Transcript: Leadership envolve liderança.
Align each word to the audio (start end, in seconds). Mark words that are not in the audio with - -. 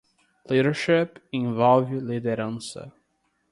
Leadership 0.49 1.19
envolve 1.31 1.99
liderança. 2.01 2.91